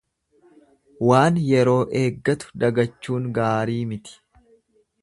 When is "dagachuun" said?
2.65-3.31